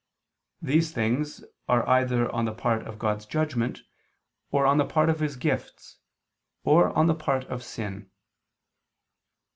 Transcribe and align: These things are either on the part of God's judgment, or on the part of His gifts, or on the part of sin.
These 0.63 0.91
things 0.93 1.43
are 1.67 1.87
either 1.87 2.27
on 2.31 2.45
the 2.45 2.53
part 2.55 2.87
of 2.87 2.97
God's 2.97 3.27
judgment, 3.27 3.83
or 4.49 4.65
on 4.65 4.79
the 4.79 4.85
part 4.85 5.09
of 5.09 5.19
His 5.19 5.35
gifts, 5.35 5.97
or 6.63 6.89
on 6.97 7.05
the 7.05 7.13
part 7.13 7.45
of 7.45 7.63
sin. 7.63 8.09